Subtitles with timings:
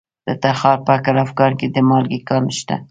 [0.27, 2.75] د تخار په کلفګان کې د مالګې کان شته.